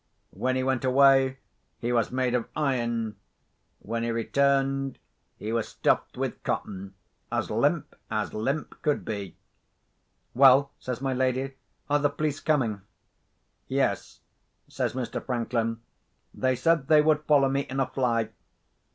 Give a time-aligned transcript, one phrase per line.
[0.31, 1.37] When he went away,
[1.77, 3.17] he was made of iron.
[3.77, 4.97] When he returned,
[5.37, 6.95] he was stuffed with cotton,
[7.31, 9.35] as limp as limp could be.
[10.33, 11.53] "Well," says my lady,
[11.87, 12.81] "are the police coming?"
[13.67, 14.21] "Yes,"
[14.67, 15.23] says Mr.
[15.23, 15.81] Franklin;
[16.33, 18.29] "they said they would follow me in a fly.